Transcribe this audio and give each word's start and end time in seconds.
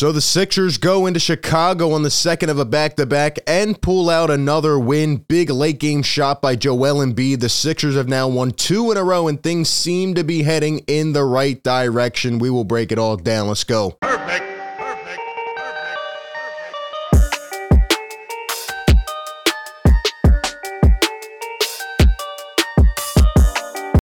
So 0.00 0.12
the 0.12 0.22
Sixers 0.22 0.78
go 0.78 1.04
into 1.04 1.20
Chicago 1.20 1.92
on 1.92 2.02
the 2.02 2.10
second 2.10 2.48
of 2.48 2.58
a 2.58 2.64
back 2.64 2.96
to 2.96 3.04
back 3.04 3.38
and 3.46 3.78
pull 3.78 4.08
out 4.08 4.30
another 4.30 4.78
win. 4.78 5.16
Big 5.16 5.50
late 5.50 5.78
game 5.78 6.02
shot 6.02 6.40
by 6.40 6.56
Joel 6.56 7.04
Embiid. 7.04 7.40
The 7.40 7.50
Sixers 7.50 7.96
have 7.96 8.08
now 8.08 8.26
won 8.26 8.52
two 8.52 8.90
in 8.90 8.96
a 8.96 9.04
row 9.04 9.28
and 9.28 9.42
things 9.42 9.68
seem 9.68 10.14
to 10.14 10.24
be 10.24 10.42
heading 10.42 10.78
in 10.86 11.12
the 11.12 11.24
right 11.24 11.62
direction. 11.62 12.38
We 12.38 12.48
will 12.48 12.64
break 12.64 12.92
it 12.92 12.98
all 12.98 13.18
down. 13.18 13.48
Let's 13.48 13.64
go. 13.64 13.90
Perfect. 14.00 14.59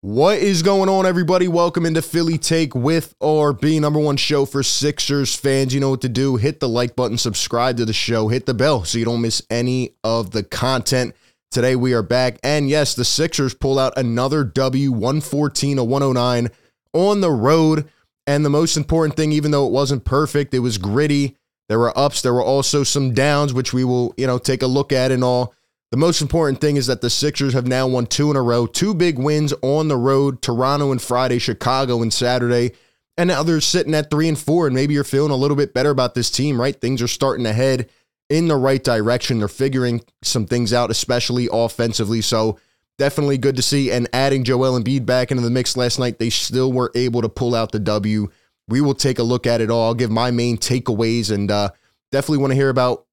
What 0.08 0.38
is 0.38 0.62
going 0.62 0.88
on, 0.88 1.04
everybody? 1.04 1.48
Welcome 1.48 1.84
into 1.84 2.00
Philly 2.00 2.38
Take 2.38 2.74
with 2.74 3.14
RB, 3.18 3.78
number 3.78 3.98
one 3.98 4.16
show 4.16 4.46
for 4.46 4.62
Sixers 4.62 5.36
fans. 5.36 5.74
You 5.74 5.80
know 5.80 5.90
what 5.90 6.00
to 6.00 6.08
do. 6.08 6.36
Hit 6.36 6.60
the 6.60 6.68
like 6.68 6.96
button, 6.96 7.18
subscribe 7.18 7.76
to 7.76 7.84
the 7.84 7.92
show, 7.92 8.28
hit 8.28 8.46
the 8.46 8.54
bell 8.54 8.84
so 8.84 8.96
you 8.96 9.04
don't 9.04 9.20
miss 9.20 9.42
any 9.50 9.96
of 10.02 10.30
the 10.30 10.42
content. 10.42 11.14
Today 11.50 11.76
we 11.76 11.92
are 11.92 12.02
back, 12.02 12.38
and 12.42 12.70
yes, 12.70 12.94
the 12.94 13.04
Sixers 13.04 13.52
pull 13.52 13.78
out 13.78 13.98
another 13.98 14.44
W, 14.44 14.92
114 14.92 15.76
to 15.76 15.84
109 15.84 16.48
on 16.94 17.20
the 17.20 17.30
road. 17.30 17.86
And 18.26 18.46
the 18.46 18.50
most 18.50 18.78
important 18.78 19.14
thing, 19.14 19.30
even 19.32 19.50
though 19.50 19.66
it 19.66 19.72
wasn't 19.72 20.06
perfect, 20.06 20.54
it 20.54 20.60
was 20.60 20.78
gritty. 20.78 21.36
There 21.68 21.78
were 21.78 21.96
ups, 21.98 22.22
there 22.22 22.32
were 22.32 22.42
also 22.42 22.82
some 22.82 23.12
downs, 23.12 23.52
which 23.52 23.74
we 23.74 23.84
will, 23.84 24.14
you 24.16 24.26
know, 24.26 24.38
take 24.38 24.62
a 24.62 24.66
look 24.66 24.90
at 24.90 25.12
and 25.12 25.22
all. 25.22 25.52
The 25.90 25.96
most 25.96 26.20
important 26.20 26.60
thing 26.60 26.76
is 26.76 26.86
that 26.88 27.00
the 27.00 27.08
Sixers 27.08 27.54
have 27.54 27.66
now 27.66 27.86
won 27.86 28.06
two 28.06 28.30
in 28.30 28.36
a 28.36 28.42
row, 28.42 28.66
two 28.66 28.94
big 28.94 29.18
wins 29.18 29.54
on 29.62 29.88
the 29.88 29.96
road, 29.96 30.42
Toronto 30.42 30.92
and 30.92 31.00
Friday, 31.00 31.38
Chicago 31.38 32.02
and 32.02 32.12
Saturday. 32.12 32.72
And 33.16 33.28
now 33.28 33.42
they're 33.42 33.60
sitting 33.60 33.94
at 33.94 34.10
three 34.10 34.28
and 34.28 34.38
four, 34.38 34.66
and 34.66 34.76
maybe 34.76 34.92
you're 34.92 35.02
feeling 35.02 35.32
a 35.32 35.36
little 35.36 35.56
bit 35.56 35.72
better 35.72 35.90
about 35.90 36.14
this 36.14 36.30
team, 36.30 36.60
right? 36.60 36.78
Things 36.78 37.00
are 37.00 37.08
starting 37.08 37.44
to 37.44 37.52
head 37.54 37.88
in 38.28 38.48
the 38.48 38.56
right 38.56 38.84
direction. 38.84 39.38
They're 39.38 39.48
figuring 39.48 40.02
some 40.22 40.46
things 40.46 40.74
out, 40.74 40.90
especially 40.90 41.48
offensively. 41.50 42.20
So 42.20 42.58
definitely 42.98 43.38
good 43.38 43.56
to 43.56 43.62
see. 43.62 43.90
And 43.90 44.08
adding 44.12 44.44
Joel 44.44 44.78
Embiid 44.78 45.06
back 45.06 45.30
into 45.30 45.42
the 45.42 45.50
mix 45.50 45.76
last 45.76 45.98
night, 45.98 46.18
they 46.18 46.30
still 46.30 46.70
were 46.70 46.92
able 46.94 47.22
to 47.22 47.28
pull 47.30 47.54
out 47.54 47.72
the 47.72 47.80
W. 47.80 48.28
We 48.68 48.82
will 48.82 48.94
take 48.94 49.18
a 49.18 49.22
look 49.22 49.46
at 49.46 49.62
it 49.62 49.70
all. 49.70 49.86
I'll 49.86 49.94
give 49.94 50.10
my 50.10 50.30
main 50.30 50.58
takeaways 50.58 51.32
and 51.32 51.50
uh, 51.50 51.70
definitely 52.12 52.38
want 52.38 52.50
to 52.50 52.56
hear 52.56 52.68
about 52.68 53.06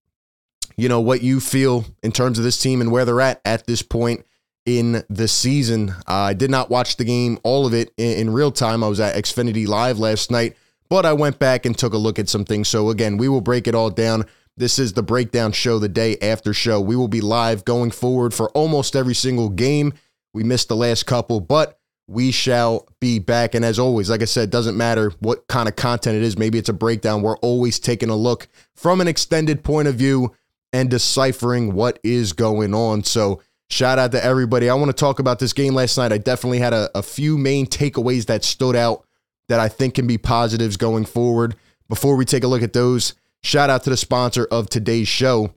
you 0.77 0.89
know, 0.89 0.99
what 0.99 1.21
you 1.21 1.39
feel 1.39 1.85
in 2.03 2.11
terms 2.11 2.37
of 2.37 2.43
this 2.43 2.59
team 2.59 2.81
and 2.81 2.91
where 2.91 3.05
they're 3.05 3.21
at 3.21 3.41
at 3.45 3.65
this 3.65 3.81
point 3.81 4.25
in 4.65 5.03
the 5.09 5.27
season. 5.27 5.91
Uh, 6.07 6.13
I 6.13 6.33
did 6.33 6.49
not 6.49 6.69
watch 6.69 6.97
the 6.97 7.05
game, 7.05 7.39
all 7.43 7.65
of 7.65 7.73
it 7.73 7.93
in, 7.97 8.17
in, 8.17 8.29
real 8.33 8.51
time. 8.51 8.83
I 8.83 8.87
was 8.87 8.99
at 8.99 9.15
Xfinity 9.15 9.67
Live 9.67 9.99
last 9.99 10.31
night, 10.31 10.57
but 10.89 11.05
I 11.05 11.13
went 11.13 11.39
back 11.39 11.65
and 11.65 11.77
took 11.77 11.93
a 11.93 11.97
look 11.97 12.19
at 12.19 12.29
some 12.29 12.45
things. 12.45 12.67
So, 12.67 12.89
again, 12.89 13.17
we 13.17 13.29
will 13.29 13.41
break 13.41 13.67
it 13.67 13.75
all 13.75 13.89
down. 13.89 14.25
This 14.57 14.79
is 14.79 14.93
the 14.93 15.03
breakdown 15.03 15.51
show, 15.51 15.79
the 15.79 15.89
day 15.89 16.17
after 16.21 16.53
show. 16.53 16.81
We 16.81 16.95
will 16.95 17.07
be 17.07 17.21
live 17.21 17.65
going 17.65 17.91
forward 17.91 18.33
for 18.33 18.49
almost 18.51 18.95
every 18.95 19.15
single 19.15 19.49
game. 19.49 19.93
We 20.33 20.43
missed 20.43 20.69
the 20.69 20.75
last 20.75 21.05
couple, 21.05 21.39
but 21.39 21.77
we 22.07 22.31
shall 22.31 22.87
be 22.99 23.19
back. 23.19 23.55
And 23.55 23.65
as 23.65 23.79
always, 23.79 24.09
like 24.09 24.21
I 24.21 24.25
said, 24.25 24.49
doesn't 24.49 24.77
matter 24.77 25.11
what 25.19 25.47
kind 25.47 25.67
of 25.67 25.75
content 25.75 26.15
it 26.15 26.23
is. 26.23 26.37
Maybe 26.37 26.57
it's 26.57 26.69
a 26.69 26.73
breakdown. 26.73 27.21
We're 27.21 27.37
always 27.37 27.79
taking 27.79 28.09
a 28.09 28.15
look 28.15 28.47
from 28.75 29.01
an 29.01 29.07
extended 29.07 29.63
point 29.63 29.87
of 29.87 29.95
view 29.95 30.33
and 30.75 30.89
deciphering 30.89 31.73
what 31.73 31.99
is 32.03 32.33
going 32.33 32.73
on. 32.73 33.01
So, 33.05 33.41
shout 33.69 33.97
out 33.97 34.11
to 34.11 34.23
everybody. 34.23 34.69
I 34.69 34.73
want 34.73 34.89
to 34.89 34.93
talk 34.93 35.19
about 35.19 35.39
this 35.39 35.53
game 35.53 35.73
last 35.73 35.97
night. 35.97 36.11
I 36.11 36.17
definitely 36.17 36.59
had 36.59 36.73
a, 36.73 36.89
a 36.93 37.01
few 37.01 37.37
main 37.37 37.65
takeaways 37.65 38.25
that 38.25 38.43
stood 38.43 38.75
out 38.75 39.05
that 39.47 39.61
I 39.61 39.69
think 39.69 39.93
can 39.93 40.05
be 40.05 40.17
positives 40.17 40.75
going 40.75 41.05
forward. 41.05 41.55
Before 41.87 42.17
we 42.17 42.25
take 42.25 42.43
a 42.43 42.47
look 42.47 42.61
at 42.61 42.73
those, 42.73 43.13
shout 43.41 43.69
out 43.69 43.85
to 43.85 43.89
the 43.89 43.95
sponsor 43.95 44.47
of 44.51 44.69
today's 44.69 45.07
show. 45.07 45.53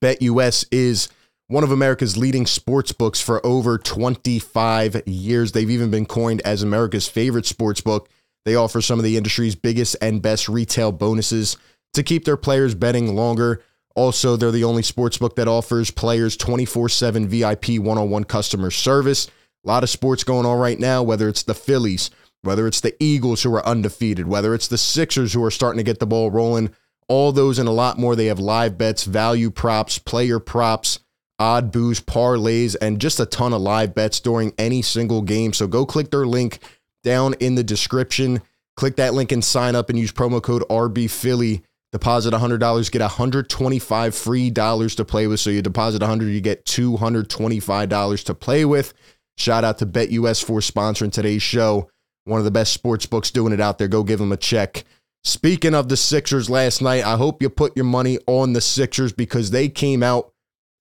BetUS 0.00 0.66
is 0.70 1.08
one 1.48 1.64
of 1.64 1.72
America's 1.72 2.16
leading 2.16 2.46
sports 2.46 2.92
books 2.92 3.20
for 3.20 3.44
over 3.44 3.76
25 3.76 5.02
years. 5.06 5.50
They've 5.50 5.68
even 5.68 5.90
been 5.90 6.06
coined 6.06 6.42
as 6.42 6.62
America's 6.62 7.08
favorite 7.08 7.46
sports 7.46 7.80
book. 7.80 8.08
They 8.44 8.54
offer 8.54 8.80
some 8.80 9.00
of 9.00 9.04
the 9.04 9.16
industry's 9.16 9.56
biggest 9.56 9.96
and 10.00 10.22
best 10.22 10.48
retail 10.48 10.92
bonuses 10.92 11.56
to 11.94 12.04
keep 12.04 12.24
their 12.24 12.36
players 12.36 12.76
betting 12.76 13.16
longer. 13.16 13.64
Also, 13.98 14.36
they're 14.36 14.52
the 14.52 14.62
only 14.62 14.82
sportsbook 14.82 15.34
that 15.34 15.48
offers 15.48 15.90
players 15.90 16.36
24 16.36 16.88
7 16.88 17.26
VIP 17.26 17.80
one 17.80 17.98
on 17.98 18.10
one 18.10 18.22
customer 18.22 18.70
service. 18.70 19.26
A 19.64 19.68
lot 19.68 19.82
of 19.82 19.90
sports 19.90 20.22
going 20.22 20.46
on 20.46 20.56
right 20.56 20.78
now, 20.78 21.02
whether 21.02 21.28
it's 21.28 21.42
the 21.42 21.52
Phillies, 21.52 22.08
whether 22.42 22.68
it's 22.68 22.80
the 22.80 22.94
Eagles 23.02 23.42
who 23.42 23.52
are 23.52 23.66
undefeated, 23.66 24.28
whether 24.28 24.54
it's 24.54 24.68
the 24.68 24.78
Sixers 24.78 25.32
who 25.32 25.42
are 25.42 25.50
starting 25.50 25.78
to 25.78 25.82
get 25.82 25.98
the 25.98 26.06
ball 26.06 26.30
rolling. 26.30 26.70
All 27.08 27.32
those 27.32 27.58
and 27.58 27.68
a 27.68 27.72
lot 27.72 27.98
more. 27.98 28.14
They 28.14 28.26
have 28.26 28.38
live 28.38 28.78
bets, 28.78 29.02
value 29.02 29.50
props, 29.50 29.98
player 29.98 30.38
props, 30.38 31.00
odd 31.40 31.72
boost, 31.72 32.06
parlays, 32.06 32.76
and 32.80 33.00
just 33.00 33.18
a 33.18 33.26
ton 33.26 33.52
of 33.52 33.62
live 33.62 33.96
bets 33.96 34.20
during 34.20 34.52
any 34.58 34.80
single 34.80 35.22
game. 35.22 35.52
So 35.52 35.66
go 35.66 35.84
click 35.84 36.12
their 36.12 36.24
link 36.24 36.60
down 37.02 37.34
in 37.40 37.56
the 37.56 37.64
description. 37.64 38.42
Click 38.76 38.94
that 38.94 39.14
link 39.14 39.32
and 39.32 39.44
sign 39.44 39.74
up 39.74 39.90
and 39.90 39.98
use 39.98 40.12
promo 40.12 40.40
code 40.40 40.62
RBPhilly 40.70 41.62
Deposit 41.92 42.34
$100, 42.34 42.90
get 42.90 43.00
125 43.00 44.14
free 44.14 44.50
dollars 44.50 44.94
to 44.96 45.04
play 45.04 45.26
with. 45.26 45.40
So 45.40 45.50
you 45.50 45.62
deposit 45.62 46.02
100, 46.02 46.26
you 46.26 46.40
get 46.40 46.64
$225 46.66 48.24
to 48.24 48.34
play 48.34 48.64
with. 48.64 48.92
Shout 49.38 49.64
out 49.64 49.78
to 49.78 49.86
BetUS 49.86 50.44
for 50.44 50.60
sponsoring 50.60 51.12
today's 51.12 51.42
show. 51.42 51.88
One 52.24 52.38
of 52.38 52.44
the 52.44 52.50
best 52.50 52.72
sports 52.72 53.06
books 53.06 53.30
doing 53.30 53.52
it 53.52 53.60
out 53.60 53.78
there. 53.78 53.88
Go 53.88 54.02
give 54.02 54.18
them 54.18 54.32
a 54.32 54.36
check. 54.36 54.84
Speaking 55.24 55.74
of 55.74 55.88
the 55.88 55.96
Sixers 55.96 56.50
last 56.50 56.82
night, 56.82 57.04
I 57.04 57.16
hope 57.16 57.42
you 57.42 57.48
put 57.48 57.76
your 57.76 57.84
money 57.84 58.18
on 58.26 58.52
the 58.52 58.60
Sixers 58.60 59.12
because 59.12 59.50
they 59.50 59.68
came 59.68 60.02
out 60.02 60.32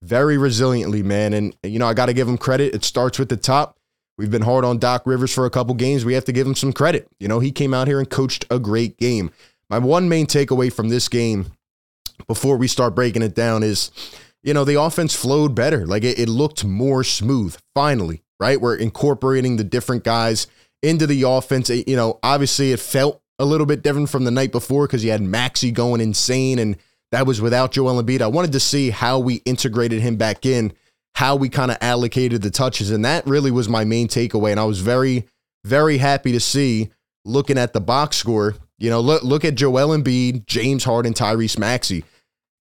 very 0.04 0.38
resiliently, 0.38 1.04
man. 1.04 1.34
And, 1.34 1.56
you 1.64 1.80
know, 1.80 1.88
I 1.88 1.94
got 1.94 2.08
to 2.08 2.14
give 2.14 2.28
them 2.28 2.38
credit. 2.38 2.76
It 2.76 2.84
starts 2.84 3.18
with 3.18 3.30
the 3.30 3.38
top. 3.38 3.78
We've 4.18 4.32
been 4.32 4.42
hard 4.42 4.66
on 4.66 4.80
Doc 4.80 5.04
Rivers 5.06 5.34
for 5.34 5.46
a 5.46 5.50
couple 5.50 5.76
games. 5.76 6.04
We 6.04 6.14
have 6.14 6.26
to 6.26 6.32
give 6.32 6.48
him 6.48 6.56
some 6.56 6.74
credit. 6.74 7.08
You 7.20 7.28
know, 7.28 7.40
he 7.40 7.52
came 7.52 7.74
out 7.74 7.88
here 7.88 8.00
and 8.00 8.10
coached 8.10 8.46
a 8.50 8.60
great 8.60 8.98
game. 8.98 9.32
My 9.70 9.80
one 9.80 10.08
main 10.08 10.28
takeaway 10.28 10.72
from 10.72 10.90
this 10.90 11.10
game 11.10 11.52
before 12.28 12.58
we 12.58 12.68
start 12.68 12.96
breaking 12.96 13.22
it 13.22 13.36
down 13.36 13.64
is, 13.64 13.92
you 14.44 14.54
know, 14.54 14.64
the 14.64 14.82
offense 14.82 15.14
flowed 15.14 15.56
better. 15.56 15.86
Like 15.86 16.04
it, 16.04 16.20
it 16.20 16.30
looked 16.30 16.64
more 16.64 17.04
smooth, 17.04 17.58
finally, 17.76 18.24
right? 18.40 18.60
We're 18.60 18.76
incorporating 18.76 19.58
the 19.58 19.64
different 19.64 20.04
guys 20.04 20.48
into 20.82 21.06
the 21.06 21.24
offense. 21.24 21.70
You 21.70 21.96
know, 21.96 22.20
obviously 22.24 22.72
it 22.72 22.80
felt 22.80 23.22
a 23.40 23.46
little 23.46 23.66
bit 23.66 23.84
different 23.84 24.10
from 24.10 24.24
the 24.24 24.32
night 24.32 24.52
before 24.52 24.88
because 24.88 25.04
you 25.04 25.12
had 25.12 25.22
Maxey 25.22 25.72
going 25.72 26.02
insane 26.02 26.60
and 26.60 26.78
that 27.12 27.28
was 27.28 27.42
without 27.42 27.72
Joel 27.72 28.02
Embiid. 28.02 28.22
I 28.22 28.28
wanted 28.28 28.54
to 28.54 28.60
see 28.60 28.90
how 28.90 29.20
we 29.20 29.36
integrated 29.46 30.02
him 30.02 30.18
back 30.18 30.46
in, 30.46 30.74
how 31.16 31.36
we 31.36 31.50
kind 31.50 31.72
of 31.72 31.78
allocated 31.82 32.42
the 32.42 32.50
touches. 32.50 32.92
And 32.92 33.06
that 33.06 33.26
really 33.28 33.52
was 33.52 33.70
my 33.70 33.86
main 33.86 34.08
takeaway. 34.08 34.52
And 34.52 34.60
I 34.60 34.66
was 34.66 34.80
very, 34.80 35.28
very 35.64 35.98
happy 35.98 36.32
to 36.32 36.40
see 36.40 36.90
looking 37.24 37.58
at 37.58 37.74
the 37.74 37.82
box 37.82 38.18
score 38.18 38.56
you 38.78 38.90
know, 38.90 39.00
look 39.00 39.24
look 39.24 39.46
at 39.46 39.56
Joel 39.56 39.98
Embiid, 39.98 40.46
James 40.46 40.84
Harden, 40.84 41.14
Tyrese 41.14 41.58
Maxey. 41.58 42.04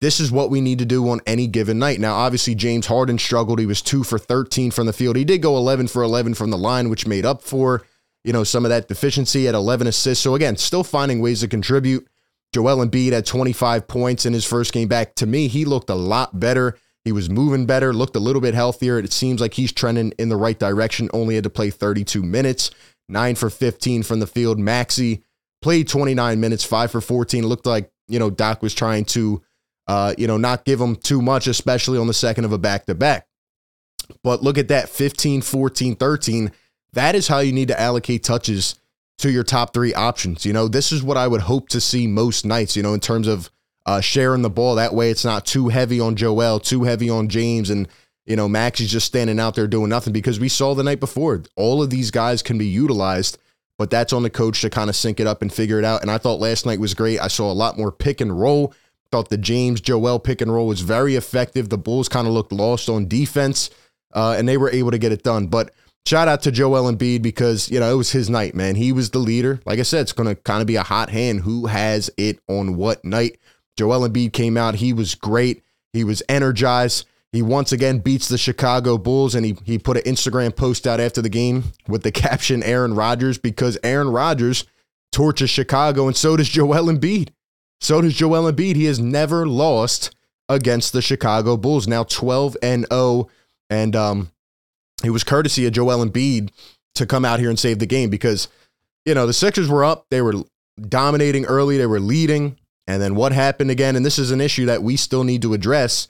This 0.01 0.19
is 0.19 0.31
what 0.31 0.49
we 0.49 0.59
need 0.59 0.79
to 0.79 0.85
do 0.85 1.09
on 1.09 1.21
any 1.25 1.47
given 1.47 1.79
night. 1.79 1.99
Now, 1.99 2.15
obviously, 2.15 2.55
James 2.55 2.87
Harden 2.87 3.17
struggled. 3.17 3.59
He 3.59 3.65
was 3.65 3.81
two 3.81 4.03
for 4.03 4.19
13 4.19 4.69
from 4.71 4.85
the 4.85 4.91
field. 4.91 5.15
He 5.15 5.23
did 5.23 5.41
go 5.41 5.55
11 5.55 5.87
for 5.87 6.03
11 6.03 6.33
from 6.33 6.49
the 6.49 6.57
line, 6.57 6.89
which 6.89 7.07
made 7.07 7.25
up 7.25 7.41
for, 7.41 7.83
you 8.25 8.33
know, 8.33 8.43
some 8.43 8.65
of 8.65 8.69
that 8.69 8.89
deficiency 8.89 9.47
at 9.47 9.55
11 9.55 9.87
assists. 9.87 10.21
So 10.21 10.35
again, 10.35 10.57
still 10.57 10.83
finding 10.83 11.21
ways 11.21 11.39
to 11.39 11.47
contribute. 11.47 12.05
Joel 12.51 12.85
Embiid 12.85 13.13
had 13.13 13.25
25 13.25 13.87
points 13.87 14.25
in 14.25 14.33
his 14.33 14.43
first 14.43 14.73
game 14.73 14.89
back. 14.89 15.15
To 15.15 15.25
me, 15.25 15.47
he 15.47 15.63
looked 15.63 15.89
a 15.89 15.95
lot 15.95 16.37
better. 16.37 16.77
He 17.05 17.13
was 17.13 17.29
moving 17.29 17.65
better, 17.65 17.93
looked 17.93 18.17
a 18.17 18.19
little 18.19 18.41
bit 18.41 18.53
healthier. 18.53 18.99
It 18.99 19.13
seems 19.13 19.39
like 19.39 19.53
he's 19.53 19.71
trending 19.71 20.11
in 20.19 20.27
the 20.27 20.35
right 20.35 20.59
direction. 20.59 21.09
Only 21.13 21.35
had 21.35 21.45
to 21.45 21.49
play 21.49 21.69
32 21.69 22.21
minutes, 22.21 22.71
nine 23.07 23.35
for 23.35 23.49
15 23.49 24.03
from 24.03 24.19
the 24.19 24.27
field. 24.27 24.59
Maxey 24.59 25.23
played 25.63 25.87
29 25.87 26.39
minutes, 26.39 26.63
five 26.63 26.91
for 26.91 27.01
14. 27.01 27.43
It 27.43 27.47
looked 27.47 27.65
like, 27.65 27.91
you 28.07 28.19
know, 28.19 28.29
Doc 28.29 28.61
was 28.61 28.73
trying 28.73 29.05
to, 29.05 29.41
uh, 29.87 30.13
you 30.17 30.27
know, 30.27 30.37
not 30.37 30.65
give 30.65 30.79
him 30.79 30.95
too 30.95 31.21
much, 31.21 31.47
especially 31.47 31.97
on 31.97 32.07
the 32.07 32.13
second 32.13 32.45
of 32.45 32.51
a 32.51 32.57
back 32.57 32.85
to 32.85 32.93
back. 32.93 33.27
But 34.23 34.43
look 34.43 34.57
at 34.57 34.67
that 34.67 34.89
15, 34.89 35.41
14, 35.41 35.95
13. 35.95 36.51
That 36.93 37.15
is 37.15 37.27
how 37.27 37.39
you 37.39 37.53
need 37.53 37.69
to 37.69 37.79
allocate 37.79 38.23
touches 38.23 38.75
to 39.19 39.31
your 39.31 39.43
top 39.43 39.73
three 39.73 39.93
options. 39.93 40.45
You 40.45 40.53
know, 40.53 40.67
this 40.67 40.91
is 40.91 41.01
what 41.01 41.17
I 41.17 41.27
would 41.27 41.41
hope 41.41 41.69
to 41.69 41.81
see 41.81 42.07
most 42.07 42.45
nights, 42.45 42.75
you 42.75 42.83
know, 42.83 42.93
in 42.93 42.99
terms 42.99 43.27
of 43.27 43.49
uh, 43.85 44.01
sharing 44.01 44.41
the 44.41 44.49
ball. 44.49 44.75
That 44.75 44.93
way 44.93 45.09
it's 45.09 45.25
not 45.25 45.45
too 45.45 45.69
heavy 45.69 45.99
on 45.99 46.15
Joel, 46.15 46.59
too 46.59 46.83
heavy 46.83 47.09
on 47.09 47.29
James, 47.29 47.69
and, 47.69 47.87
you 48.25 48.35
know, 48.35 48.47
Max 48.47 48.79
is 48.79 48.91
just 48.91 49.07
standing 49.07 49.39
out 49.39 49.55
there 49.55 49.67
doing 49.67 49.89
nothing 49.89 50.13
because 50.13 50.39
we 50.39 50.49
saw 50.49 50.73
the 50.73 50.83
night 50.83 50.99
before 50.99 51.43
all 51.55 51.81
of 51.81 51.89
these 51.89 52.11
guys 52.11 52.41
can 52.41 52.57
be 52.57 52.67
utilized 52.67 53.37
but 53.83 53.89
that's 53.89 54.13
on 54.13 54.23
the 54.23 54.29
coach 54.29 54.61
to 54.61 54.69
kind 54.69 54.89
of 54.89 54.95
sync 54.95 55.19
it 55.19 55.27
up 55.27 55.41
and 55.41 55.51
figure 55.51 55.77
it 55.77 55.83
out. 55.83 56.01
And 56.01 56.09
I 56.09 56.17
thought 56.17 56.39
last 56.39 56.65
night 56.65 56.79
was 56.79 56.93
great. 56.93 57.19
I 57.19 57.27
saw 57.27 57.51
a 57.51 57.53
lot 57.53 57.77
more 57.77 57.91
pick 57.91 58.21
and 58.21 58.39
roll. 58.39 58.73
Thought 59.11 59.27
the 59.27 59.37
James 59.37 59.81
Joel 59.81 60.19
pick 60.19 60.39
and 60.39 60.53
roll 60.53 60.67
was 60.67 60.79
very 60.79 61.17
effective. 61.17 61.67
The 61.67 61.77
Bulls 61.77 62.07
kind 62.07 62.25
of 62.25 62.31
looked 62.31 62.53
lost 62.53 62.87
on 62.87 63.09
defense, 63.09 63.69
uh, 64.13 64.35
and 64.37 64.47
they 64.47 64.55
were 64.55 64.71
able 64.71 64.91
to 64.91 64.97
get 64.97 65.11
it 65.11 65.21
done. 65.21 65.47
But 65.47 65.71
shout 66.05 66.29
out 66.29 66.43
to 66.43 66.51
Joel 66.51 66.89
Embiid 66.89 67.21
because, 67.23 67.69
you 67.69 67.77
know, 67.77 67.91
it 67.93 67.97
was 67.97 68.13
his 68.13 68.29
night, 68.29 68.55
man. 68.55 68.75
He 68.75 68.93
was 68.93 69.09
the 69.09 69.19
leader. 69.19 69.59
Like 69.65 69.79
I 69.79 69.83
said, 69.83 70.03
it's 70.03 70.13
going 70.13 70.33
to 70.33 70.41
kind 70.41 70.61
of 70.61 70.67
be 70.67 70.77
a 70.77 70.83
hot 70.83 71.09
hand. 71.09 71.41
Who 71.41 71.65
has 71.65 72.09
it 72.15 72.39
on 72.47 72.77
what 72.77 73.03
night? 73.03 73.37
Joel 73.75 74.07
Embiid 74.07 74.31
came 74.31 74.55
out. 74.55 74.75
He 74.75 74.93
was 74.93 75.13
great. 75.13 75.61
He 75.91 76.05
was 76.05 76.23
energized. 76.29 77.05
He 77.33 77.41
once 77.41 77.71
again 77.71 77.97
beats 77.97 78.29
the 78.29 78.37
Chicago 78.37 78.97
Bulls, 78.97 79.33
and 79.33 79.43
he, 79.43 79.57
he 79.65 79.79
put 79.79 79.97
an 79.97 80.03
Instagram 80.03 80.55
post 80.55 80.85
out 80.85 80.99
after 80.99 81.19
the 81.19 81.29
game 81.29 81.63
with 81.87 82.03
the 82.03 82.11
caption 82.13 82.61
Aaron 82.63 82.93
Rodgers 82.93 83.39
because 83.39 83.77
Aaron 83.83 84.09
Rodgers 84.09 84.65
torches 85.11 85.49
Chicago, 85.49 86.07
and 86.07 86.15
so 86.15 86.37
does 86.37 86.47
Joel 86.47 86.85
Embiid. 86.85 87.29
So 87.81 88.01
does 88.01 88.13
Joel 88.13 88.51
Embiid. 88.51 88.75
He 88.75 88.85
has 88.85 88.99
never 88.99 89.47
lost 89.47 90.15
against 90.47 90.93
the 90.93 91.01
Chicago 91.01 91.57
Bulls. 91.57 91.87
Now 91.87 92.03
12 92.03 92.55
and 92.61 92.85
0. 92.91 93.29
And 93.69 93.95
um, 93.95 94.31
it 95.03 95.09
was 95.09 95.23
courtesy 95.23 95.65
of 95.65 95.73
Joel 95.73 96.05
Embiid 96.05 96.51
to 96.95 97.05
come 97.07 97.25
out 97.25 97.39
here 97.39 97.49
and 97.49 97.59
save 97.59 97.79
the 97.79 97.87
game 97.87 98.11
because, 98.11 98.47
you 99.05 99.15
know, 99.15 99.25
the 99.25 99.33
Sixers 99.33 99.69
were 99.69 99.83
up. 99.83 100.05
They 100.11 100.21
were 100.21 100.35
dominating 100.79 101.45
early, 101.45 101.77
they 101.77 101.87
were 101.87 101.99
leading. 101.99 102.57
And 102.85 103.01
then 103.01 103.15
what 103.15 103.31
happened 103.31 103.71
again? 103.71 103.95
And 103.95 104.05
this 104.05 104.19
is 104.19 104.31
an 104.31 104.41
issue 104.41 104.65
that 104.67 104.83
we 104.83 104.97
still 104.97 105.23
need 105.23 105.41
to 105.41 105.53
address. 105.53 106.09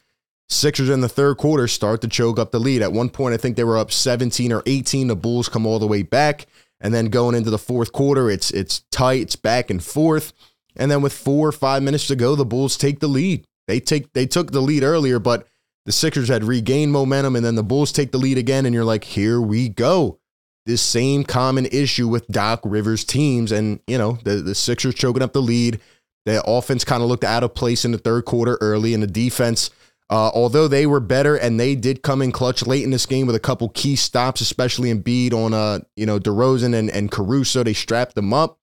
Sixers 0.53 0.89
in 0.89 1.01
the 1.01 1.09
third 1.09 1.37
quarter 1.37 1.67
start 1.67 2.01
to 2.01 2.07
choke 2.07 2.39
up 2.39 2.51
the 2.51 2.59
lead. 2.59 2.81
At 2.81 2.93
one 2.93 3.09
point, 3.09 3.33
I 3.33 3.37
think 3.37 3.57
they 3.57 3.63
were 3.63 3.77
up 3.77 3.91
17 3.91 4.51
or 4.51 4.63
18. 4.65 5.07
The 5.07 5.15
Bulls 5.15 5.49
come 5.49 5.65
all 5.65 5.79
the 5.79 5.87
way 5.87 6.03
back. 6.03 6.47
And 6.79 6.93
then 6.93 7.05
going 7.05 7.35
into 7.35 7.49
the 7.49 7.57
fourth 7.57 7.93
quarter, 7.93 8.29
it's 8.29 8.51
it's 8.51 8.81
tight, 8.91 9.21
it's 9.21 9.35
back 9.37 9.69
and 9.69 9.83
forth. 9.83 10.33
And 10.75 10.91
then 10.91 11.01
with 11.01 11.13
four 11.13 11.47
or 11.47 11.53
five 11.53 11.81
minutes 11.81 12.07
to 12.07 12.15
go, 12.15 12.35
the 12.35 12.45
Bulls 12.45 12.77
take 12.77 12.99
the 12.99 13.07
lead. 13.07 13.45
They 13.67 13.79
take 13.79 14.11
they 14.13 14.25
took 14.25 14.51
the 14.51 14.61
lead 14.61 14.83
earlier, 14.83 15.19
but 15.19 15.47
the 15.85 15.91
Sixers 15.91 16.29
had 16.29 16.43
regained 16.43 16.91
momentum, 16.91 17.35
and 17.35 17.45
then 17.45 17.55
the 17.55 17.63
Bulls 17.63 17.91
take 17.91 18.11
the 18.11 18.17
lead 18.17 18.37
again, 18.37 18.65
and 18.65 18.73
you're 18.73 18.85
like, 18.85 19.03
here 19.03 19.41
we 19.41 19.69
go. 19.69 20.19
This 20.65 20.81
same 20.81 21.25
common 21.25 21.65
issue 21.67 22.07
with 22.07 22.27
Doc 22.27 22.61
Rivers 22.63 23.03
teams, 23.03 23.51
and 23.51 23.79
you 23.87 23.97
know, 23.97 24.17
the, 24.23 24.35
the 24.35 24.55
Sixers 24.55 24.95
choking 24.95 25.21
up 25.21 25.33
the 25.33 25.41
lead. 25.41 25.79
The 26.25 26.41
offense 26.45 26.85
kind 26.85 27.03
of 27.03 27.09
looked 27.09 27.25
out 27.25 27.43
of 27.43 27.53
place 27.53 27.83
in 27.83 27.91
the 27.91 27.97
third 27.97 28.23
quarter 28.23 28.57
early, 28.61 28.93
and 28.93 29.03
the 29.03 29.07
defense, 29.07 29.69
uh, 30.13 30.29
although 30.35 30.67
they 30.67 30.85
were 30.85 30.99
better 30.99 31.35
and 31.35 31.59
they 31.59 31.73
did 31.73 32.03
come 32.03 32.21
in 32.21 32.31
clutch 32.31 32.67
late 32.67 32.83
in 32.83 32.91
this 32.91 33.07
game 33.07 33.25
with 33.25 33.35
a 33.35 33.39
couple 33.39 33.67
key 33.69 33.95
stops, 33.95 34.41
especially 34.41 34.91
in 34.91 35.01
Embiid 35.01 35.33
on 35.33 35.55
uh, 35.55 35.79
you 35.95 36.05
know, 36.05 36.19
DeRozan 36.19 36.75
and, 36.75 36.91
and 36.91 37.09
Caruso. 37.09 37.63
They 37.63 37.73
strapped 37.73 38.13
them 38.13 38.31
up. 38.31 38.59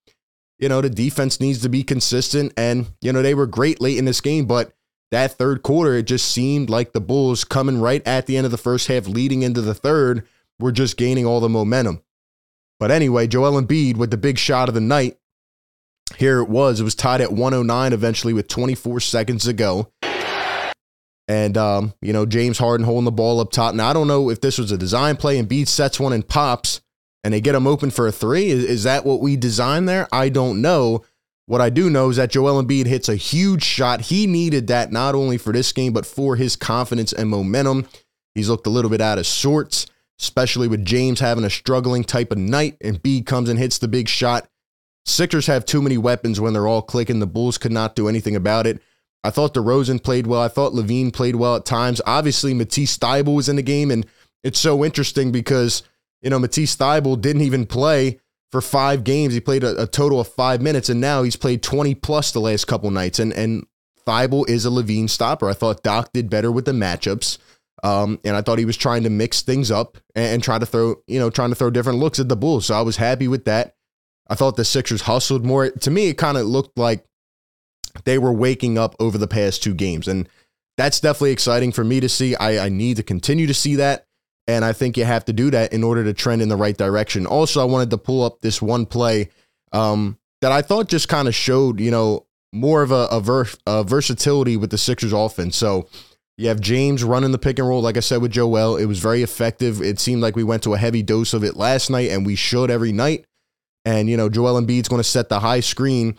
You 0.60 0.68
know, 0.68 0.80
the 0.80 0.88
defense 0.88 1.40
needs 1.40 1.60
to 1.62 1.68
be 1.68 1.82
consistent, 1.82 2.52
and 2.56 2.92
you 3.00 3.12
know, 3.12 3.20
they 3.20 3.34
were 3.34 3.48
great 3.48 3.80
late 3.80 3.98
in 3.98 4.04
this 4.04 4.20
game, 4.20 4.46
but 4.46 4.74
that 5.10 5.32
third 5.32 5.64
quarter, 5.64 5.94
it 5.94 6.04
just 6.04 6.30
seemed 6.30 6.70
like 6.70 6.92
the 6.92 7.00
Bulls 7.00 7.42
coming 7.42 7.80
right 7.80 8.06
at 8.06 8.26
the 8.26 8.36
end 8.36 8.44
of 8.44 8.52
the 8.52 8.58
first 8.58 8.86
half, 8.86 9.08
leading 9.08 9.42
into 9.42 9.60
the 9.60 9.74
third, 9.74 10.28
were 10.60 10.70
just 10.70 10.96
gaining 10.96 11.26
all 11.26 11.40
the 11.40 11.48
momentum. 11.48 12.00
But 12.78 12.92
anyway, 12.92 13.26
Joel 13.26 13.60
Embiid 13.60 13.96
with 13.96 14.12
the 14.12 14.16
big 14.16 14.38
shot 14.38 14.68
of 14.68 14.74
the 14.76 14.80
night. 14.80 15.18
Here 16.16 16.38
it 16.38 16.48
was. 16.48 16.78
It 16.78 16.84
was 16.84 16.94
tied 16.94 17.20
at 17.20 17.32
109 17.32 17.92
eventually 17.92 18.34
with 18.34 18.46
24 18.46 19.00
seconds 19.00 19.46
to 19.46 19.52
go. 19.52 19.90
And, 21.28 21.56
um, 21.56 21.94
you 22.02 22.12
know, 22.12 22.26
James 22.26 22.58
Harden 22.58 22.84
holding 22.84 23.04
the 23.04 23.12
ball 23.12 23.40
up 23.40 23.52
top. 23.52 23.74
Now, 23.74 23.88
I 23.88 23.92
don't 23.92 24.08
know 24.08 24.30
if 24.30 24.40
this 24.40 24.58
was 24.58 24.72
a 24.72 24.78
design 24.78 25.16
play. 25.16 25.38
and 25.38 25.48
Embiid 25.48 25.68
sets 25.68 26.00
one 26.00 26.12
and 26.12 26.26
pops, 26.26 26.80
and 27.22 27.32
they 27.32 27.40
get 27.40 27.54
him 27.54 27.66
open 27.66 27.90
for 27.90 28.08
a 28.08 28.12
three. 28.12 28.48
Is, 28.48 28.64
is 28.64 28.82
that 28.82 29.04
what 29.04 29.20
we 29.20 29.36
designed 29.36 29.88
there? 29.88 30.08
I 30.10 30.28
don't 30.28 30.60
know. 30.60 31.04
What 31.46 31.60
I 31.60 31.70
do 31.70 31.90
know 31.90 32.10
is 32.10 32.16
that 32.16 32.30
Joel 32.30 32.62
Embiid 32.62 32.86
hits 32.86 33.08
a 33.08 33.16
huge 33.16 33.64
shot. 33.64 34.02
He 34.02 34.26
needed 34.26 34.68
that 34.68 34.92
not 34.92 35.14
only 35.14 35.36
for 35.36 35.52
this 35.52 35.72
game, 35.72 35.92
but 35.92 36.06
for 36.06 36.36
his 36.36 36.56
confidence 36.56 37.12
and 37.12 37.28
momentum. 37.28 37.86
He's 38.34 38.48
looked 38.48 38.68
a 38.68 38.70
little 38.70 38.90
bit 38.90 39.00
out 39.00 39.18
of 39.18 39.26
sorts, 39.26 39.86
especially 40.20 40.68
with 40.68 40.84
James 40.84 41.20
having 41.20 41.44
a 41.44 41.50
struggling 41.50 42.04
type 42.04 42.30
of 42.30 42.38
night. 42.38 42.76
And 42.80 43.02
Embiid 43.02 43.26
comes 43.26 43.48
and 43.48 43.58
hits 43.58 43.78
the 43.78 43.88
big 43.88 44.08
shot. 44.08 44.48
Sixers 45.04 45.48
have 45.48 45.64
too 45.64 45.82
many 45.82 45.98
weapons 45.98 46.40
when 46.40 46.52
they're 46.52 46.68
all 46.68 46.82
clicking. 46.82 47.18
The 47.18 47.26
Bulls 47.26 47.58
could 47.58 47.72
not 47.72 47.96
do 47.96 48.08
anything 48.08 48.36
about 48.36 48.66
it. 48.66 48.80
I 49.22 49.30
thought 49.30 49.54
DeRozan 49.54 50.02
played 50.02 50.26
well. 50.26 50.40
I 50.40 50.48
thought 50.48 50.72
LaVine 50.72 51.12
played 51.12 51.36
well 51.36 51.56
at 51.56 51.66
times. 51.66 52.00
Obviously, 52.06 52.54
Matisse 52.54 52.96
Thybulle 52.96 53.36
was 53.36 53.48
in 53.48 53.56
the 53.56 53.62
game, 53.62 53.90
and 53.90 54.06
it's 54.42 54.58
so 54.58 54.84
interesting 54.84 55.30
because, 55.30 55.82
you 56.22 56.30
know, 56.30 56.38
Matisse 56.38 56.76
Thybulle 56.76 57.20
didn't 57.20 57.42
even 57.42 57.66
play 57.66 58.18
for 58.50 58.60
five 58.60 59.04
games. 59.04 59.34
He 59.34 59.40
played 59.40 59.62
a, 59.62 59.82
a, 59.82 59.86
total 59.86 60.20
of 60.20 60.28
five 60.28 60.62
minutes, 60.62 60.88
and 60.88 61.00
now 61.00 61.22
he's 61.22 61.36
played 61.36 61.62
20 61.62 61.94
plus 61.96 62.32
the 62.32 62.40
last 62.40 62.66
couple 62.66 62.90
nights. 62.90 63.18
And 63.18 63.32
and 63.34 63.66
Thybulle 64.06 64.48
is 64.48 64.64
a 64.64 64.70
LaVine 64.70 65.10
stopper. 65.10 65.48
I 65.48 65.52
thought 65.52 65.82
Doc 65.82 66.12
did 66.12 66.30
better 66.30 66.50
with 66.50 66.64
the 66.64 66.72
matchups. 66.72 67.38
Um, 67.82 68.20
and 68.24 68.36
I 68.36 68.42
thought 68.42 68.58
he 68.58 68.66
was 68.66 68.76
trying 68.76 69.04
to 69.04 69.10
mix 69.10 69.40
things 69.42 69.70
up 69.70 69.96
and, 70.14 70.26
and 70.26 70.42
try 70.42 70.58
to 70.58 70.66
throw, 70.66 70.96
you 71.06 71.18
know, 71.18 71.30
trying 71.30 71.48
to 71.48 71.54
throw 71.54 71.70
different 71.70 71.98
looks 71.98 72.18
at 72.18 72.28
the 72.28 72.36
Bulls. 72.36 72.66
So 72.66 72.74
I 72.74 72.82
was 72.82 72.96
happy 72.96 73.26
with 73.26 73.46
that. 73.46 73.74
I 74.28 74.34
thought 74.34 74.56
the 74.56 74.64
Sixers 74.64 75.02
hustled 75.02 75.44
more. 75.44 75.70
To 75.70 75.90
me, 75.90 76.08
it 76.08 76.18
kind 76.18 76.36
of 76.36 76.46
looked 76.46 76.78
like 76.78 77.04
they 78.04 78.18
were 78.18 78.32
waking 78.32 78.78
up 78.78 78.94
over 79.00 79.18
the 79.18 79.28
past 79.28 79.62
two 79.62 79.74
games. 79.74 80.08
And 80.08 80.28
that's 80.76 81.00
definitely 81.00 81.32
exciting 81.32 81.72
for 81.72 81.84
me 81.84 82.00
to 82.00 82.08
see. 82.08 82.34
I, 82.36 82.66
I 82.66 82.68
need 82.68 82.96
to 82.96 83.02
continue 83.02 83.46
to 83.46 83.54
see 83.54 83.76
that. 83.76 84.06
And 84.46 84.64
I 84.64 84.72
think 84.72 84.96
you 84.96 85.04
have 85.04 85.24
to 85.26 85.32
do 85.32 85.50
that 85.50 85.72
in 85.72 85.84
order 85.84 86.02
to 86.04 86.12
trend 86.12 86.42
in 86.42 86.48
the 86.48 86.56
right 86.56 86.76
direction. 86.76 87.26
Also, 87.26 87.60
I 87.60 87.64
wanted 87.64 87.90
to 87.90 87.98
pull 87.98 88.24
up 88.24 88.40
this 88.40 88.60
one 88.60 88.86
play 88.86 89.28
um, 89.72 90.18
that 90.40 90.52
I 90.52 90.62
thought 90.62 90.88
just 90.88 91.08
kind 91.08 91.28
of 91.28 91.34
showed, 91.34 91.78
you 91.78 91.90
know, 91.90 92.26
more 92.52 92.82
of 92.82 92.90
a, 92.90 93.06
a, 93.10 93.20
ver- 93.20 93.46
a, 93.66 93.84
versatility 93.84 94.56
with 94.56 94.70
the 94.70 94.78
Sixers 94.78 95.12
offense. 95.12 95.56
So 95.56 95.88
you 96.36 96.48
have 96.48 96.60
James 96.60 97.04
running 97.04 97.32
the 97.32 97.38
pick 97.38 97.58
and 97.58 97.68
roll, 97.68 97.82
like 97.82 97.96
I 97.96 98.00
said 98.00 98.22
with 98.22 98.32
Joel. 98.32 98.76
It 98.76 98.86
was 98.86 98.98
very 98.98 99.22
effective. 99.22 99.80
It 99.82 100.00
seemed 100.00 100.22
like 100.22 100.36
we 100.36 100.42
went 100.42 100.62
to 100.64 100.74
a 100.74 100.78
heavy 100.78 101.02
dose 101.02 101.34
of 101.34 101.44
it 101.44 101.56
last 101.56 101.90
night, 101.90 102.10
and 102.10 102.26
we 102.26 102.34
should 102.34 102.70
every 102.70 102.92
night. 102.92 103.26
And, 103.84 104.08
you 104.08 104.16
know, 104.16 104.28
Joel 104.28 104.60
Embiid's 104.60 104.88
going 104.88 105.00
to 105.00 105.08
set 105.08 105.28
the 105.28 105.40
high 105.40 105.60
screen, 105.60 106.18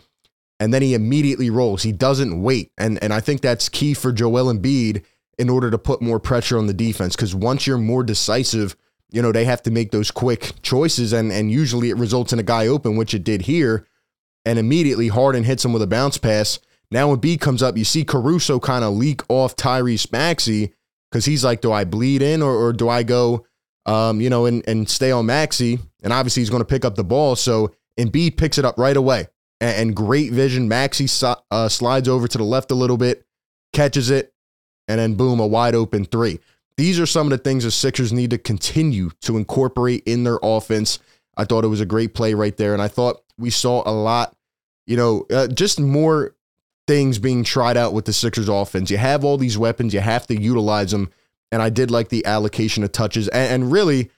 and 0.62 0.72
then 0.72 0.80
he 0.80 0.94
immediately 0.94 1.50
rolls. 1.50 1.82
He 1.82 1.90
doesn't 1.90 2.40
wait. 2.40 2.70
And, 2.78 3.02
and 3.02 3.12
I 3.12 3.18
think 3.18 3.40
that's 3.40 3.68
key 3.68 3.94
for 3.94 4.12
Joel 4.12 4.54
Embiid 4.54 5.02
in 5.36 5.50
order 5.50 5.72
to 5.72 5.76
put 5.76 6.00
more 6.00 6.20
pressure 6.20 6.56
on 6.56 6.68
the 6.68 6.72
defense. 6.72 7.16
Because 7.16 7.34
once 7.34 7.66
you're 7.66 7.78
more 7.78 8.04
decisive, 8.04 8.76
you 9.10 9.20
know, 9.20 9.32
they 9.32 9.44
have 9.44 9.60
to 9.64 9.72
make 9.72 9.90
those 9.90 10.12
quick 10.12 10.52
choices. 10.62 11.12
And, 11.12 11.32
and 11.32 11.50
usually 11.50 11.90
it 11.90 11.96
results 11.96 12.32
in 12.32 12.38
a 12.38 12.44
guy 12.44 12.68
open, 12.68 12.94
which 12.94 13.12
it 13.12 13.24
did 13.24 13.42
here. 13.42 13.88
And 14.44 14.56
immediately 14.56 15.08
Harden 15.08 15.42
hits 15.42 15.64
him 15.64 15.72
with 15.72 15.82
a 15.82 15.88
bounce 15.88 16.16
pass. 16.16 16.60
Now 16.92 17.10
when 17.10 17.18
B 17.18 17.36
comes 17.36 17.60
up, 17.60 17.76
you 17.76 17.84
see 17.84 18.04
Caruso 18.04 18.60
kind 18.60 18.84
of 18.84 18.94
leak 18.94 19.22
off 19.28 19.56
Tyrese 19.56 20.12
Maxey 20.12 20.74
because 21.10 21.24
he's 21.24 21.42
like, 21.42 21.60
do 21.60 21.72
I 21.72 21.82
bleed 21.82 22.22
in 22.22 22.40
or, 22.40 22.54
or 22.54 22.72
do 22.72 22.88
I 22.88 23.02
go, 23.02 23.46
um, 23.84 24.20
you 24.20 24.30
know, 24.30 24.46
and, 24.46 24.62
and 24.68 24.88
stay 24.88 25.10
on 25.10 25.26
Maxey? 25.26 25.80
And 26.04 26.12
obviously 26.12 26.42
he's 26.42 26.50
going 26.50 26.62
to 26.62 26.64
pick 26.64 26.84
up 26.84 26.94
the 26.94 27.02
ball. 27.02 27.34
So 27.34 27.74
Embiid 27.98 28.36
picks 28.36 28.58
it 28.58 28.64
up 28.64 28.78
right 28.78 28.96
away. 28.96 29.26
And, 29.62 29.76
and 29.76 29.96
great 29.96 30.32
vision. 30.32 30.66
Maxey 30.66 31.06
uh, 31.50 31.68
slides 31.68 32.08
over 32.08 32.26
to 32.26 32.36
the 32.36 32.44
left 32.44 32.72
a 32.72 32.74
little 32.74 32.96
bit, 32.96 33.24
catches 33.72 34.10
it, 34.10 34.34
and 34.88 34.98
then 34.98 35.14
boom, 35.14 35.38
a 35.38 35.46
wide 35.46 35.76
open 35.76 36.04
three. 36.04 36.40
These 36.76 36.98
are 36.98 37.06
some 37.06 37.28
of 37.28 37.30
the 37.30 37.38
things 37.38 37.62
the 37.62 37.70
Sixers 37.70 38.12
need 38.12 38.30
to 38.30 38.38
continue 38.38 39.10
to 39.20 39.36
incorporate 39.36 40.02
in 40.04 40.24
their 40.24 40.40
offense. 40.42 40.98
I 41.36 41.44
thought 41.44 41.64
it 41.64 41.68
was 41.68 41.80
a 41.80 41.86
great 41.86 42.12
play 42.12 42.34
right 42.34 42.56
there. 42.56 42.72
And 42.72 42.82
I 42.82 42.88
thought 42.88 43.22
we 43.38 43.50
saw 43.50 43.82
a 43.86 43.92
lot, 43.92 44.34
you 44.86 44.96
know, 44.96 45.26
uh, 45.30 45.46
just 45.46 45.78
more 45.78 46.34
things 46.88 47.18
being 47.20 47.44
tried 47.44 47.76
out 47.76 47.92
with 47.92 48.06
the 48.06 48.12
Sixers 48.12 48.48
offense. 48.48 48.90
You 48.90 48.98
have 48.98 49.24
all 49.24 49.38
these 49.38 49.56
weapons, 49.56 49.94
you 49.94 50.00
have 50.00 50.26
to 50.26 50.40
utilize 50.40 50.90
them. 50.90 51.10
And 51.52 51.62
I 51.62 51.68
did 51.68 51.90
like 51.90 52.08
the 52.08 52.26
allocation 52.26 52.82
of 52.82 52.90
touches. 52.90 53.28
And, 53.28 53.62
and 53.62 53.72
really, 53.72 54.10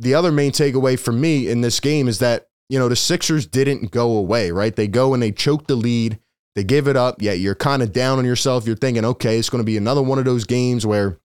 the 0.00 0.14
other 0.14 0.32
main 0.32 0.50
takeaway 0.50 0.98
for 0.98 1.12
me 1.12 1.48
in 1.48 1.60
this 1.60 1.78
game 1.78 2.08
is 2.08 2.18
that, 2.18 2.45
you 2.68 2.78
know, 2.78 2.88
the 2.88 2.96
Sixers 2.96 3.46
didn't 3.46 3.90
go 3.90 4.16
away, 4.16 4.50
right? 4.50 4.74
They 4.74 4.88
go 4.88 5.14
and 5.14 5.22
they 5.22 5.32
choke 5.32 5.66
the 5.66 5.76
lead 5.76 6.18
they 6.56 6.64
give 6.64 6.88
it 6.88 6.96
up. 6.96 7.20
Yet 7.20 7.38
you're 7.38 7.54
kind 7.54 7.82
of 7.82 7.92
down 7.92 8.18
on 8.18 8.24
yourself. 8.24 8.66
You're 8.66 8.76
thinking, 8.76 9.04
okay, 9.04 9.38
it's 9.38 9.50
going 9.50 9.60
to 9.60 9.66
be 9.66 9.76
another 9.76 10.02
one 10.02 10.18
of 10.18 10.24
those 10.24 10.44
games 10.44 10.86
where, 10.86 11.20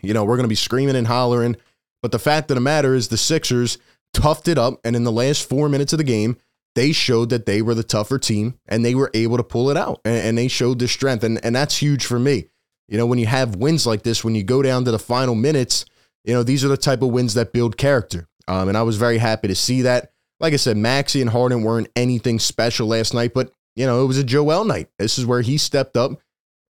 you 0.00 0.14
know, 0.14 0.24
we're 0.24 0.36
going 0.36 0.44
to 0.44 0.48
be 0.48 0.54
screaming 0.54 0.96
and 0.96 1.06
hollering. 1.06 1.56
But 2.02 2.12
the 2.12 2.18
fact 2.18 2.50
of 2.50 2.54
the 2.56 2.62
matter 2.62 2.94
is, 2.94 3.08
the 3.08 3.18
Sixers 3.18 3.76
toughed 4.14 4.48
it 4.48 4.56
up. 4.56 4.80
And 4.82 4.96
in 4.96 5.04
the 5.04 5.12
last 5.12 5.46
four 5.46 5.68
minutes 5.68 5.92
of 5.92 5.98
the 5.98 6.04
game, 6.04 6.38
they 6.74 6.92
showed 6.92 7.28
that 7.28 7.44
they 7.44 7.60
were 7.60 7.74
the 7.74 7.84
tougher 7.84 8.18
team 8.18 8.58
and 8.66 8.82
they 8.82 8.94
were 8.94 9.10
able 9.12 9.36
to 9.36 9.44
pull 9.44 9.70
it 9.70 9.76
out. 9.76 10.00
And, 10.04 10.28
and 10.28 10.38
they 10.38 10.48
showed 10.48 10.78
the 10.78 10.88
strength. 10.88 11.24
And, 11.24 11.44
and 11.44 11.54
that's 11.54 11.76
huge 11.76 12.06
for 12.06 12.18
me. 12.18 12.46
You 12.88 12.96
know, 12.96 13.06
when 13.06 13.18
you 13.18 13.26
have 13.26 13.56
wins 13.56 13.86
like 13.86 14.02
this, 14.02 14.24
when 14.24 14.34
you 14.34 14.44
go 14.44 14.62
down 14.62 14.86
to 14.86 14.90
the 14.90 14.98
final 14.98 15.34
minutes, 15.34 15.84
you 16.24 16.32
know, 16.32 16.42
these 16.42 16.64
are 16.64 16.68
the 16.68 16.78
type 16.78 17.02
of 17.02 17.10
wins 17.10 17.34
that 17.34 17.52
build 17.52 17.76
character. 17.76 18.28
Um, 18.48 18.68
and 18.68 18.78
I 18.78 18.82
was 18.82 18.96
very 18.96 19.18
happy 19.18 19.48
to 19.48 19.54
see 19.54 19.82
that. 19.82 20.12
Like 20.40 20.52
I 20.52 20.56
said, 20.56 20.76
Maxey 20.76 21.20
and 21.20 21.30
Harden 21.30 21.62
weren't 21.62 21.88
anything 21.94 22.38
special 22.38 22.88
last 22.88 23.14
night, 23.14 23.32
but 23.34 23.52
you 23.76 23.86
know, 23.86 24.02
it 24.04 24.06
was 24.06 24.18
a 24.18 24.24
Joel 24.24 24.64
night. 24.64 24.88
This 24.98 25.18
is 25.18 25.26
where 25.26 25.42
he 25.42 25.58
stepped 25.58 25.96
up 25.96 26.12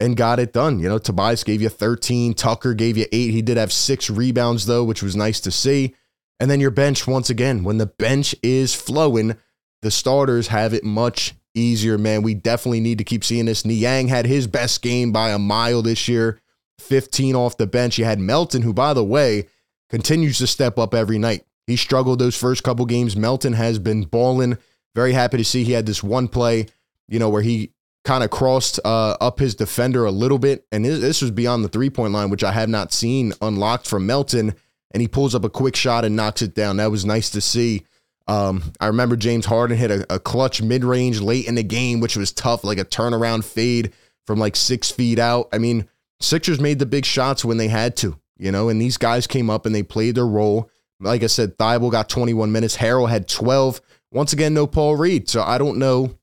and 0.00 0.16
got 0.16 0.38
it 0.38 0.52
done. 0.52 0.81
You 0.81 0.88
know, 0.88 0.99
Tobias 0.99 1.45
gave 1.45 1.62
you 1.62 1.69
13, 1.69 2.35
Tucker 2.35 2.75
gave 2.75 2.97
you 2.97 3.07
eight. 3.12 3.31
He 3.31 3.42
did 3.42 3.57
have 3.57 3.73
six 3.73 4.11
rebounds, 4.11 4.66
though, 4.66 4.85
which 4.85 5.02
was 5.02 5.16
nice 5.16 5.40
to 5.40 5.50
see. 5.50 5.95
And 6.40 6.50
then 6.50 6.61
your 6.61 6.71
bench, 6.73 7.07
once 7.07 7.31
again, 7.31 7.62
when 7.62 7.78
the 7.78 7.87
bench 7.87 8.35
is 8.42 8.75
flowing, 8.75 9.37
the 9.81 9.90
starters 9.90 10.49
have 10.49 10.75
it 10.75 10.83
much 10.85 11.35
easier, 11.54 11.99
man. 11.99 12.23
We 12.23 12.35
definitely 12.35 12.81
need 12.81 12.99
to 12.99 13.04
keep 13.04 13.25
seeing 13.25 13.45
this. 13.45 13.64
Niang 13.64 14.09
had 14.09 14.26
his 14.26 14.47
best 14.47 14.83
game 14.83 15.12
by 15.12 15.31
a 15.31 15.38
mile 15.38 15.83
this 15.83 16.09
year, 16.09 16.40
15 16.81 17.37
off 17.37 17.57
the 17.57 17.66
bench. 17.66 17.99
You 17.99 18.04
had 18.04 18.19
Melton, 18.19 18.62
who, 18.62 18.73
by 18.73 18.95
the 18.95 19.04
way, 19.04 19.49
continues 19.88 20.38
to 20.38 20.47
step 20.47 20.78
up 20.78 20.95
every 20.95 21.19
night. 21.19 21.45
He 21.66 21.76
struggled 21.76 22.19
those 22.19 22.37
first 22.37 22.62
couple 22.62 22.87
games. 22.87 23.16
Melton 23.16 23.52
has 23.52 23.78
been 23.78 24.02
balling. 24.02 24.59
Very 24.95 25.12
happy 25.12 25.38
to 25.38 25.45
see 25.45 25.64
he 25.64 25.73
had 25.73 25.87
this 25.87 26.02
one 26.02 26.28
play, 26.28 26.66
you 27.09 27.19
know, 27.19 27.31
where 27.31 27.42
he 27.42 27.73
kind 28.04 28.25
of 28.25 28.31
crossed 28.31 28.81
uh, 28.85 29.16
up 29.21 29.38
his 29.38 29.54
defender 29.54 30.04
a 30.04 30.11
little 30.11 30.38
bit. 30.38 30.66
And 30.73 30.85
this 30.85 31.23
was 31.23 31.31
beyond 31.31 31.64
the 31.64 31.69
three 31.69 31.90
point 31.90 32.12
line, 32.12 32.31
which 32.31 32.45
I 32.45 32.52
have 32.52 32.69
not 32.69 32.92
seen 32.92 33.33
unlocked 33.40 33.87
from 33.87 34.07
Melton. 34.07 34.54
And 34.90 35.00
he 35.00 35.09
pulls 35.09 35.35
up 35.35 35.45
a 35.45 35.50
quick 35.50 35.76
shot 35.76 36.04
and 36.04 36.16
knocks 36.16 36.42
it 36.42 36.54
down. 36.54 36.76
That 36.76 36.90
was 36.90 37.04
nice 37.04 37.31
to 37.31 37.40
see. 37.40 37.87
Um, 38.28 38.73
I 38.81 38.88
remember 38.88 39.16
James 39.16 39.47
Harden 39.47 39.78
hit 39.78 39.90
a, 39.90 40.14
a 40.14 40.19
clutch 40.19 40.61
mid 40.61 40.85
range 40.85 41.21
late 41.21 41.47
in 41.47 41.54
the 41.54 41.62
game, 41.62 42.00
which 42.00 42.16
was 42.16 42.33
tough, 42.33 42.62
like 42.64 42.78
a 42.78 42.85
turnaround 42.85 43.45
fade 43.45 43.92
from 44.26 44.38
like 44.38 44.54
six 44.57 44.90
feet 44.90 45.19
out. 45.19 45.49
I 45.52 45.59
mean, 45.59 45.88
Sixers 46.23 46.61
made 46.61 46.78
the 46.78 46.87
big 46.87 47.04
shots 47.04 47.45
when 47.45 47.57
they 47.57 47.69
had 47.69 47.97
to, 47.97 48.19
you 48.38 48.52
know, 48.52 48.69
and 48.69 48.81
these 48.81 48.97
guys 48.97 49.26
came 49.26 49.50
up 49.50 49.66
and 49.66 49.75
they 49.75 49.83
played 49.83 50.14
their 50.14 50.26
role. 50.26 50.71
Like 51.02 51.23
I 51.23 51.26
said, 51.26 51.59
Thybulle 51.59 51.90
got 51.90 52.09
21 52.09 52.52
minutes. 52.52 52.76
Harrell 52.76 53.09
had 53.09 53.28
12. 53.28 53.80
Once 54.12 54.32
again, 54.32 54.54
no 54.54 54.66
Paul 54.66 54.97
Reed. 54.97 55.28
So 55.28 55.42
I 55.42 55.59
don't 55.59 55.78
know 55.78 56.16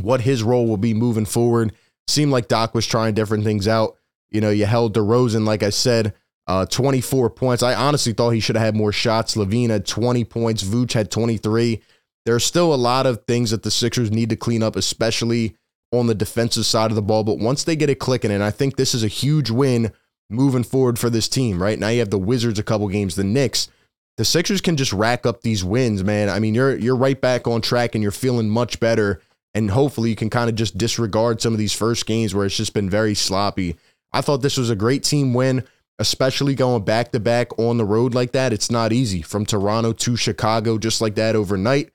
what 0.00 0.22
his 0.22 0.42
role 0.42 0.66
will 0.66 0.76
be 0.76 0.94
moving 0.94 1.24
forward. 1.24 1.72
Seemed 2.08 2.32
like 2.32 2.48
Doc 2.48 2.74
was 2.74 2.86
trying 2.86 3.14
different 3.14 3.44
things 3.44 3.68
out. 3.68 3.96
You 4.30 4.40
know, 4.40 4.50
you 4.50 4.66
held 4.66 4.94
DeRozan, 4.94 5.46
like 5.46 5.62
I 5.62 5.70
said, 5.70 6.14
uh, 6.46 6.66
24 6.66 7.30
points. 7.30 7.62
I 7.62 7.74
honestly 7.74 8.12
thought 8.12 8.30
he 8.30 8.40
should 8.40 8.56
have 8.56 8.64
had 8.64 8.76
more 8.76 8.92
shots. 8.92 9.36
LaVine 9.36 9.70
had 9.70 9.86
20 9.86 10.24
points. 10.24 10.62
Vooch 10.64 10.92
had 10.92 11.10
23. 11.10 11.80
There's 12.24 12.44
still 12.44 12.74
a 12.74 12.76
lot 12.76 13.06
of 13.06 13.24
things 13.26 13.50
that 13.50 13.62
the 13.62 13.70
Sixers 13.70 14.10
need 14.10 14.30
to 14.30 14.36
clean 14.36 14.62
up, 14.62 14.76
especially 14.76 15.56
on 15.92 16.06
the 16.06 16.14
defensive 16.14 16.66
side 16.66 16.90
of 16.90 16.96
the 16.96 17.02
ball. 17.02 17.24
But 17.24 17.38
once 17.38 17.64
they 17.64 17.76
get 17.76 17.90
it 17.90 17.98
clicking, 17.98 18.30
and 18.30 18.42
I 18.42 18.50
think 18.50 18.76
this 18.76 18.94
is 18.94 19.04
a 19.04 19.08
huge 19.08 19.50
win 19.50 19.92
moving 20.30 20.64
forward 20.64 20.98
for 20.98 21.10
this 21.10 21.28
team, 21.28 21.62
right? 21.62 21.78
Now 21.78 21.88
you 21.88 22.00
have 22.00 22.10
the 22.10 22.18
Wizards 22.18 22.58
a 22.58 22.62
couple 22.62 22.88
games, 22.88 23.14
the 23.14 23.24
Knicks. 23.24 23.68
The 24.16 24.24
Sixers 24.24 24.60
can 24.60 24.76
just 24.76 24.92
rack 24.92 25.26
up 25.26 25.40
these 25.40 25.64
wins, 25.64 26.04
man. 26.04 26.28
I 26.28 26.38
mean, 26.38 26.54
you're 26.54 26.76
you're 26.76 26.96
right 26.96 27.20
back 27.20 27.46
on 27.46 27.60
track 27.60 27.94
and 27.94 28.02
you're 28.02 28.12
feeling 28.12 28.48
much 28.48 28.80
better. 28.80 29.20
And 29.54 29.70
hopefully 29.70 30.10
you 30.10 30.16
can 30.16 30.30
kind 30.30 30.48
of 30.48 30.56
just 30.56 30.78
disregard 30.78 31.42
some 31.42 31.52
of 31.52 31.58
these 31.58 31.74
first 31.74 32.06
games 32.06 32.34
where 32.34 32.46
it's 32.46 32.56
just 32.56 32.72
been 32.72 32.88
very 32.88 33.14
sloppy. 33.14 33.76
I 34.12 34.22
thought 34.22 34.40
this 34.40 34.56
was 34.56 34.70
a 34.70 34.76
great 34.76 35.02
team 35.02 35.34
win, 35.34 35.64
especially 35.98 36.54
going 36.54 36.84
back 36.84 37.12
to 37.12 37.20
back 37.20 37.58
on 37.58 37.76
the 37.76 37.84
road 37.84 38.14
like 38.14 38.32
that. 38.32 38.52
It's 38.52 38.70
not 38.70 38.92
easy 38.92 39.20
from 39.20 39.44
Toronto 39.44 39.92
to 39.92 40.16
Chicago 40.16 40.78
just 40.78 41.02
like 41.02 41.16
that 41.16 41.36
overnight 41.36 41.90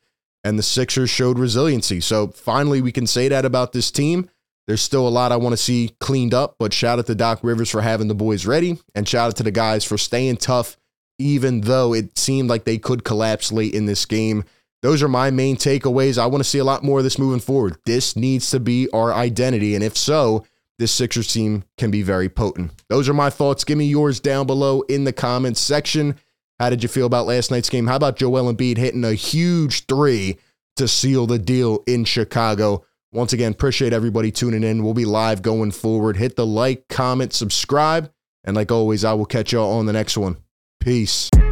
and 0.48 0.58
the 0.58 0.64
Sixers 0.64 1.10
showed 1.10 1.38
resiliency. 1.38 2.00
So 2.00 2.28
finally, 2.28 2.82
we 2.82 2.94
can 2.94 3.06
say 3.06 3.28
that 3.28 3.44
about 3.44 3.74
this 3.74 3.92
team. 3.92 4.30
There's 4.66 4.82
still 4.82 5.06
a 5.06 5.10
lot 5.10 5.34
I 5.34 5.36
want 5.36 5.52
to 5.52 5.58
see 5.58 5.92
cleaned 6.00 6.34
up, 6.34 6.56
but 6.58 6.74
shout 6.74 7.00
out 7.00 7.08
to 7.08 7.16
Doc 7.16 7.40
Rivers 7.42 7.70
for 7.70 7.82
having 7.82 8.08
the 8.08 8.16
boys 8.16 8.46
ready, 8.46 8.80
and 8.96 9.08
shout 9.08 9.30
out 9.30 9.36
to 9.38 9.44
the 9.44 9.52
guys 9.52 9.84
for 9.84 9.98
staying 9.98 10.38
tough, 10.38 10.78
even 11.20 11.62
though 11.62 11.94
it 11.94 12.18
seemed 12.18 12.50
like 12.50 12.66
they 12.66 12.78
could 12.78 13.04
collapse 13.04 13.52
late 13.52 13.74
in 13.74 13.86
this 13.86 14.06
game. 14.06 14.44
Those 14.82 15.02
are 15.02 15.08
my 15.08 15.32
main 15.32 15.56
takeaways. 15.56 16.18
I 16.18 16.28
want 16.28 16.44
to 16.44 16.50
see 16.50 16.60
a 16.60 16.64
lot 16.64 16.84
more 16.84 17.00
of 17.00 17.04
this 17.04 17.18
moving 17.18 17.40
forward. 17.40 17.78
This 17.86 18.16
needs 18.16 18.52
to 18.52 18.60
be 18.60 18.88
our 18.92 19.14
identity, 19.14 19.74
and 19.76 19.84
if 19.84 19.98
so, 19.98 20.46
this 20.78 20.92
Sixers 20.92 21.34
team 21.34 21.64
can 21.78 21.90
be 21.90 22.04
very 22.04 22.30
potent. 22.30 22.72
Those 22.88 23.10
are 23.10 23.14
my 23.14 23.32
thoughts. 23.32 23.64
Give 23.64 23.78
me 23.78 23.86
yours 23.86 24.20
down 24.20 24.46
below 24.46 24.82
in 24.82 25.04
the 25.04 25.14
comments 25.14 25.60
section. 25.60 26.16
How 26.60 26.70
did 26.70 26.84
you 26.84 26.90
feel 26.90 27.06
about 27.06 27.26
last 27.26 27.50
night's 27.52 27.70
game? 27.70 27.88
How 27.88 27.96
about 27.96 28.18
Joel 28.18 28.54
Embiid 28.54 28.78
hitting 28.78 29.04
a 29.04 29.14
huge 29.14 29.86
three 29.86 30.38
to 30.76 30.88
seal 30.88 31.26
the 31.26 31.40
deal 31.40 31.84
in 31.88 32.06
Chicago? 32.06 32.84
Once 33.12 33.34
again, 33.34 33.52
appreciate 33.52 33.94
everybody 33.94 34.32
tuning 34.32 34.64
in. 34.64 34.84
We'll 34.84 34.94
be 34.94 35.06
live 35.06 35.42
going 35.42 35.72
forward. 35.72 36.18
Hit 36.18 36.36
the 36.36 36.46
like, 36.46 36.88
comment, 36.88 37.34
subscribe. 37.34 38.12
And 38.44 38.56
like 38.56 38.72
always, 38.72 39.04
I 39.04 39.14
will 39.14 39.26
catch 39.26 39.54
y'all 39.54 39.80
on 39.80 39.88
the 39.88 39.94
next 39.94 40.18
one. 40.18 40.38
Peace. 40.88 41.47